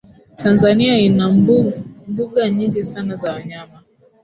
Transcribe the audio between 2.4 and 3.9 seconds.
nyingi sana za wanyama